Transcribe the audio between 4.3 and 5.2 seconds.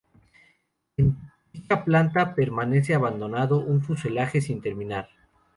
sin terminar.